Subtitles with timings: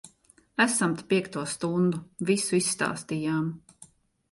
[0.63, 2.01] Esam te piekto stundu.
[2.31, 3.47] Visu izstāstījām.